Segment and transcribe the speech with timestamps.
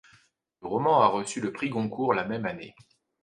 [0.63, 2.73] Le roman a reçu le Prix Goncourt la même année.